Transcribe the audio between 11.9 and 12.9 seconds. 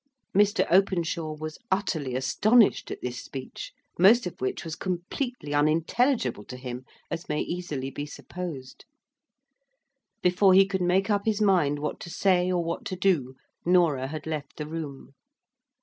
to say, or what